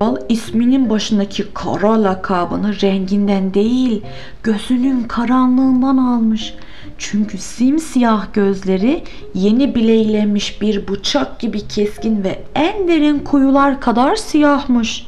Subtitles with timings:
[0.00, 4.02] Al isminin başındaki kara lakabını renginden değil,
[4.42, 6.54] gözünün karanlığından almış.
[6.98, 15.06] Çünkü simsiyah gözleri yeni bileylenmiş bir bıçak gibi keskin ve en derin kuyular kadar siyahmış.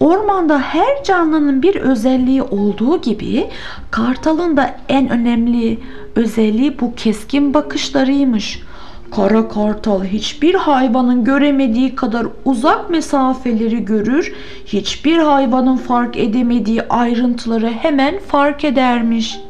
[0.00, 3.46] Ormanda her canlının bir özelliği olduğu gibi
[3.90, 5.78] kartalın da en önemli
[6.16, 8.62] özelliği bu keskin bakışlarıymış.
[9.16, 14.34] Kara kartal hiçbir hayvanın göremediği kadar uzak mesafeleri görür,
[14.66, 19.40] hiçbir hayvanın fark edemediği ayrıntıları hemen fark edermiş.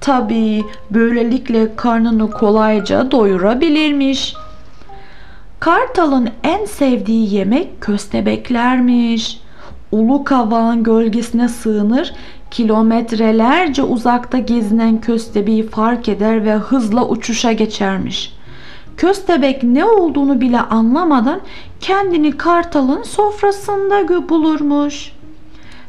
[0.00, 4.34] Tabii böylelikle karnını kolayca doyurabilirmiş.
[5.60, 9.40] Kartalın en sevdiği yemek köstebeklermiş.
[9.92, 12.14] Ulu kavağın gölgesine sığınır,
[12.50, 18.36] kilometrelerce uzakta gezinen köstebeği fark eder ve hızla uçuşa geçermiş.
[18.96, 21.40] Köstebek ne olduğunu bile anlamadan
[21.80, 25.12] kendini kartalın sofrasında bulurmuş.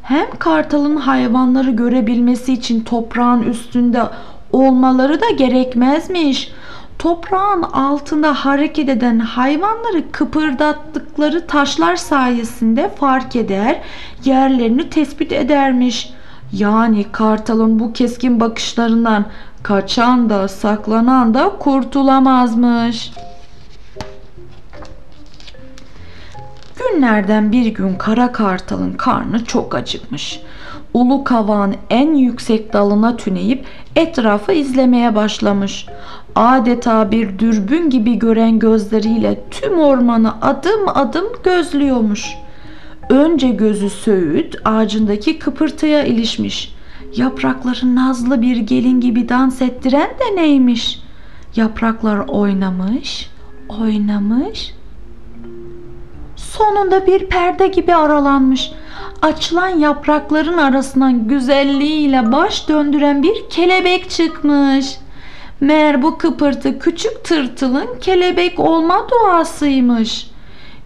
[0.02, 4.04] Hem kartalın hayvanları görebilmesi için toprağın üstünde
[4.52, 6.52] olmaları da gerekmezmiş.
[7.00, 13.82] Toprağın altında hareket eden hayvanları kıpırdattıkları taşlar sayesinde fark eder,
[14.26, 16.14] yerlerini tespit edermiş.
[16.54, 19.26] Yani kartalın bu keskin bakışlarından
[19.68, 23.12] kaçan da saklanan da kurtulamazmış.
[26.76, 30.40] Günlerden bir gün kara kartalın karnı çok acıkmış.
[30.94, 35.86] Ulu kavağın en yüksek dalına tüneyip etrafı izlemeye başlamış.
[36.36, 42.28] Adeta bir dürbün gibi gören gözleriyle tüm ormanı adım adım gözlüyormuş.
[43.10, 46.77] Önce gözü söğüt ağacındaki kıpırtıya ilişmiş.
[47.16, 51.00] Yaprakları nazlı bir gelin gibi dans ettiren de neymiş?
[51.56, 53.30] Yapraklar oynamış,
[53.70, 54.74] oynamış.
[56.36, 58.72] Sonunda bir perde gibi aralanmış.
[59.22, 64.98] Açılan yaprakların arasından güzelliğiyle baş döndüren bir kelebek çıkmış.
[65.62, 70.28] Meğer bu kıpırtı küçük tırtılın kelebek olma duasıymış.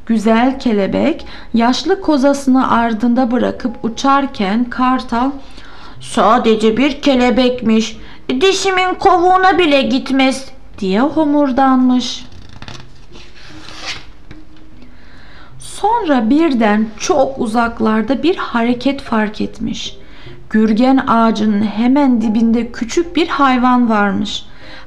[0.06, 5.32] Güzel kelebek yaşlı kozasını ardında bırakıp uçarken kartal
[6.02, 7.98] sadece bir kelebekmiş
[8.42, 10.46] dişimin kovuğuna bile gitmez
[10.80, 12.26] diye homurdanmış.
[15.60, 19.98] Sonra birden çok uzaklarda bir hareket fark etmiş.
[20.50, 24.46] Gürgen ağacının hemen dibinde küçük bir hayvan varmış.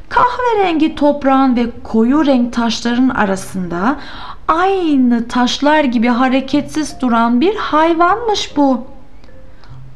[0.08, 3.96] Kahverengi toprağın ve koyu renk taşların arasında
[4.48, 8.93] aynı taşlar gibi hareketsiz duran bir hayvanmış bu.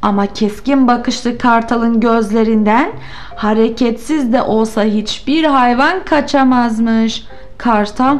[0.01, 2.91] Ama keskin bakışlı kartalın gözlerinden
[3.35, 7.23] hareketsiz de olsa hiçbir hayvan kaçamazmış.
[7.57, 8.17] Kartal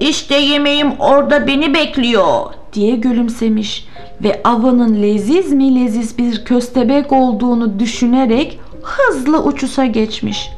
[0.00, 3.88] işte yemeğim orada beni bekliyor diye gülümsemiş
[4.22, 10.50] ve avının leziz mi leziz bir köstebek olduğunu düşünerek hızlı uçuşa geçmiş.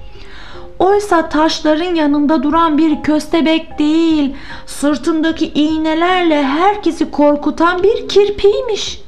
[0.78, 4.34] Oysa taşların yanında duran bir köstebek değil,
[4.66, 9.01] sırtındaki iğnelerle herkesi korkutan bir kirpiymiş.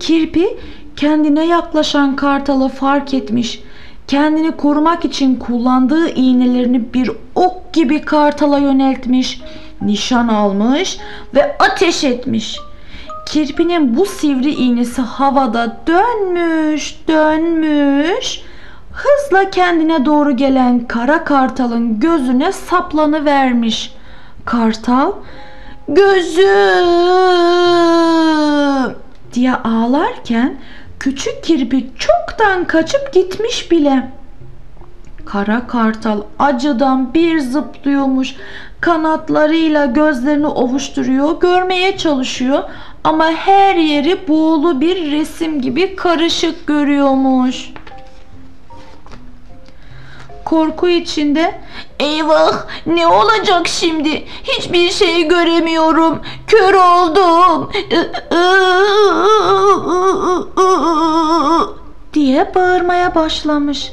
[0.00, 0.56] Kirpi
[0.96, 3.62] kendine yaklaşan kartalı fark etmiş.
[4.08, 9.40] Kendini korumak için kullandığı iğnelerini bir ok gibi kartala yöneltmiş.
[9.82, 10.98] Nişan almış
[11.34, 12.58] ve ateş etmiş.
[13.26, 18.40] Kirpinin bu sivri iğnesi havada dönmüş, dönmüş.
[18.92, 23.94] Hızla kendine doğru gelen kara kartalın gözüne saplanı vermiş.
[24.44, 25.12] Kartal
[25.88, 26.48] gözüm
[29.32, 30.56] diye ağlarken
[31.00, 34.10] küçük kirpi çoktan kaçıp gitmiş bile.
[35.24, 38.34] Kara kartal acıdan bir zıplıyormuş.
[38.80, 42.62] Kanatlarıyla gözlerini ovuşturuyor, görmeye çalışıyor
[43.04, 47.72] ama her yeri buğulu bir resim gibi karışık görüyormuş.
[50.48, 51.60] Korku içinde
[52.00, 57.70] eyvah ne olacak şimdi hiçbir şey göremiyorum kör oldum
[62.14, 63.92] diye bağırmaya başlamış.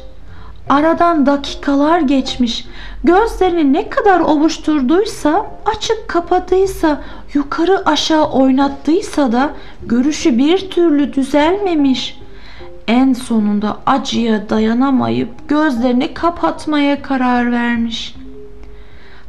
[0.69, 2.65] Aradan dakikalar geçmiş.
[3.03, 7.01] Gözlerini ne kadar ovuşturduysa, açıp kapadıysa,
[7.33, 9.49] yukarı aşağı oynattıysa da
[9.83, 12.24] görüşü bir türlü düzelmemiş.
[12.87, 18.15] En sonunda acıya dayanamayıp gözlerini kapatmaya karar vermiş.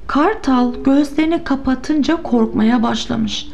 [0.07, 3.49] Kartal gözlerini kapatınca korkmaya başlamış.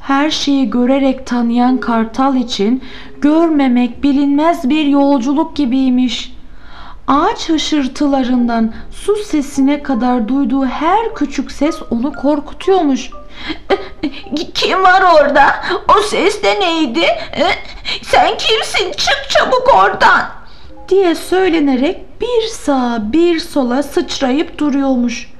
[0.00, 2.82] Her şeyi görerek tanıyan kartal için
[3.20, 6.32] görmemek bilinmez bir yolculuk gibiymiş.
[7.08, 13.10] ağaç hışırtılarından su sesine kadar duyduğu her küçük ses onu korkutuyormuş.
[14.54, 15.46] Kim var orada?
[15.98, 17.06] O ses de neydi?
[18.02, 18.92] Sen kimsin?
[18.92, 20.22] Çık çabuk oradan.
[20.88, 25.32] diye söylenerek bir sağa bir sola sıçrayıp duruyormuş.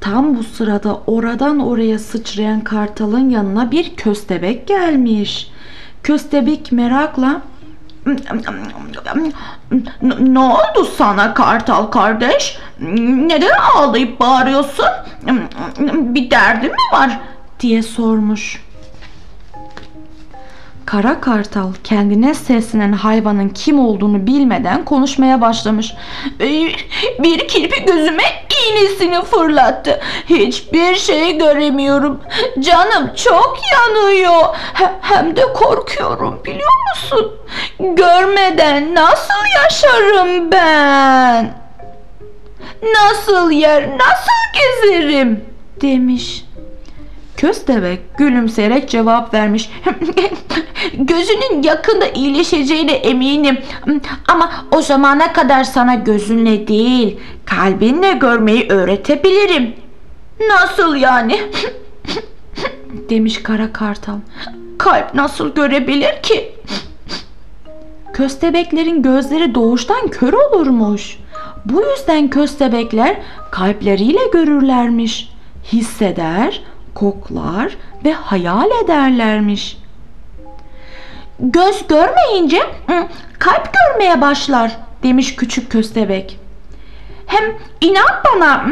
[0.00, 5.50] Tam bu sırada oradan oraya sıçrayan kartalın yanına bir köstebek gelmiş.
[6.02, 7.42] Köstebek merakla
[10.20, 12.58] Ne oldu sana kartal kardeş?
[12.80, 14.86] Neden ağlayıp bağırıyorsun?
[16.14, 17.20] Bir derdin mi var?
[17.60, 18.62] diye sormuş.
[20.88, 25.94] Kara kartal kendine seslenen hayvanın kim olduğunu bilmeden konuşmaya başlamış.
[27.18, 28.22] Bir, kirpi gözüme
[28.70, 30.00] iğnesini fırlattı.
[30.28, 32.20] Hiçbir şey göremiyorum.
[32.60, 34.42] Canım çok yanıyor.
[34.74, 37.32] He- Hem de korkuyorum biliyor musun?
[37.80, 41.54] Görmeden nasıl yaşarım ben?
[42.82, 45.44] Nasıl yer, nasıl gezerim?
[45.80, 46.44] demiş.
[47.38, 49.70] Köstebek gülümseyerek cevap vermiş.
[50.98, 53.58] Gözünün yakında iyileşeceğine eminim.
[54.28, 59.74] Ama o zamana kadar sana gözünle değil, kalbinle görmeyi öğretebilirim.
[60.48, 61.40] Nasıl yani?
[63.10, 64.18] demiş kara kartal.
[64.78, 66.52] Kalp nasıl görebilir ki?
[68.12, 71.18] Köstebeklerin gözleri doğuştan kör olurmuş.
[71.64, 73.16] Bu yüzden köstebekler
[73.50, 75.32] kalpleriyle görürlermiş.
[75.72, 76.62] Hisseder,
[76.98, 79.76] koklar ve hayal ederlermiş.
[81.40, 82.58] Göz görmeyince
[83.38, 86.38] kalp görmeye başlar demiş küçük köstebek.
[87.26, 87.44] Hem
[87.80, 88.66] inan bana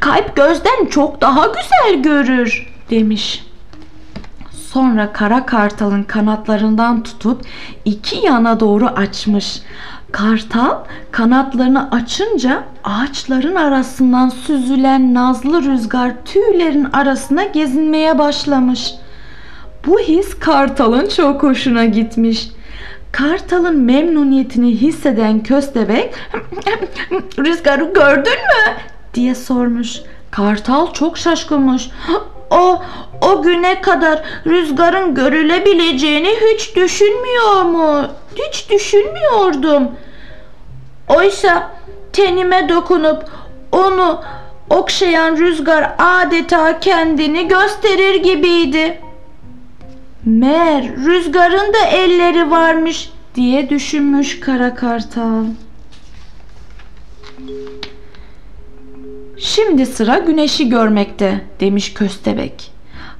[0.00, 3.46] kalp gözden çok daha güzel görür demiş.
[4.72, 7.42] Sonra kara kartalın kanatlarından tutup
[7.84, 9.62] iki yana doğru açmış.
[10.16, 10.78] Kartal
[11.12, 18.94] kanatlarını açınca ağaçların arasından süzülen nazlı rüzgar tüylerin arasına gezinmeye başlamış.
[19.86, 22.48] Bu his kartalın çok hoşuna gitmiş.
[23.12, 26.14] Kartalın memnuniyetini hisseden köstebek
[27.38, 28.74] Rüzgarı gördün mü?
[29.14, 30.00] diye sormuş.
[30.30, 31.90] Kartal çok şaşkınmış.
[32.50, 32.82] O
[33.20, 38.06] o güne kadar rüzgarın görülebileceğini hiç düşünmüyor mu?
[38.34, 39.88] Hiç düşünmüyordum.
[41.08, 41.70] Oysa
[42.12, 43.24] tenime dokunup
[43.72, 44.20] onu
[44.70, 49.00] okşayan rüzgar adeta kendini gösterir gibiydi.
[50.24, 55.44] Meğer rüzgarın da elleri varmış diye düşünmüş kara kartal.
[59.38, 62.72] Şimdi sıra güneşi görmekte demiş köstebek.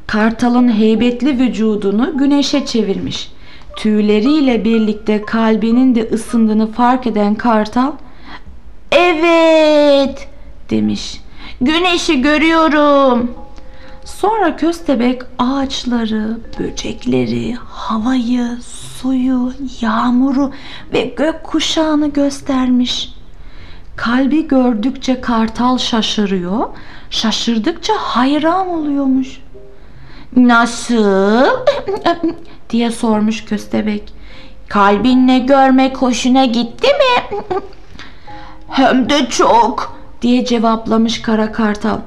[0.06, 3.35] Kartalın heybetli vücudunu güneşe çevirmiş.
[3.76, 7.92] Tüyleriyle birlikte kalbinin de ısındığını fark eden kartal
[8.92, 10.28] Evet
[10.70, 11.20] demiş.
[11.60, 13.30] güneşi görüyorum.
[14.04, 20.52] Sonra köstebek ağaçları, böcekleri, havayı, suyu, yağmuru
[20.92, 23.12] ve gök kuşağını göstermiş.
[23.96, 26.68] Kalbi gördükçe kartal şaşırıyor,
[27.10, 29.40] şaşırdıkça hayran oluyormuş.
[30.36, 31.46] Nasıl?
[32.70, 34.12] Diye sormuş köstebek.
[34.68, 37.38] Kalbinle görmek hoşuna gitti mi?
[38.68, 41.98] Hem de çok diye cevaplamış kara kartal.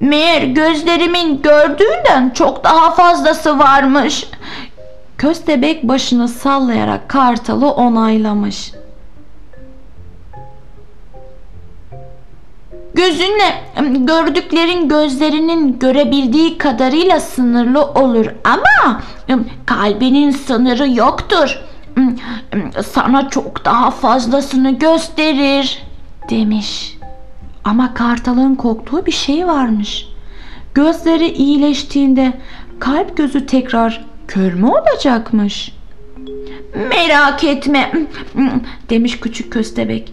[0.00, 4.26] Meğer gözlerimin gördüğünden çok daha fazlası varmış.
[5.18, 8.72] Köstebek başını sallayarak kartalı onaylamış.
[12.94, 13.64] Gözünle
[14.06, 19.02] gördüklerin gözlerinin görebildiği kadarıyla sınırlı olur ama
[19.66, 21.58] kalbinin sınırı yoktur.
[22.92, 25.82] Sana çok daha fazlasını gösterir
[26.30, 26.98] demiş.
[27.64, 30.08] Ama kartalın korktuğu bir şey varmış.
[30.74, 32.32] Gözleri iyileştiğinde
[32.80, 35.72] kalp gözü tekrar kör mü olacakmış?
[36.90, 37.92] Merak etme
[38.90, 40.12] demiş küçük köstebek.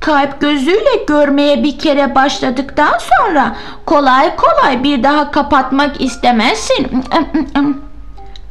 [0.00, 6.86] Kalp gözüyle görmeye bir kere başladıktan sonra kolay kolay bir daha kapatmak istemezsin.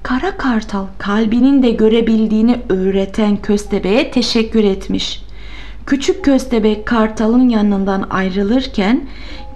[0.03, 5.23] Kara kartal kalbinin de görebildiğini öğreten köstebeğe teşekkür etmiş.
[5.85, 9.01] Küçük köstebek kartalın yanından ayrılırken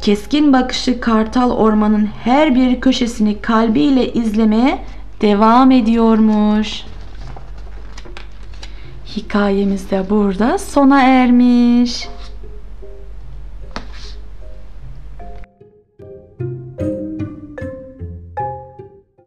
[0.01, 4.79] keskin bakışı kartal ormanın her bir köşesini kalbiyle izlemeye
[5.21, 6.83] devam ediyormuş.
[9.15, 12.07] Hikayemiz de burada sona ermiş.